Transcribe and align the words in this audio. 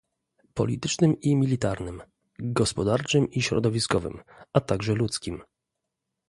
politycznym 0.53 1.19
i 1.19 1.35
militarnym, 1.35 2.01
gospodarczym 2.39 3.31
i 3.31 3.41
środowiskowym, 3.41 4.21
a 4.53 4.61
także 4.61 4.93
ludzkim 4.95 5.41